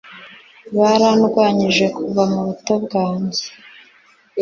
Barandwanyije 0.77 1.85
kuva 1.97 2.21
mu 2.31 2.39
buto 2.47 2.73
bwanjye 2.83 3.43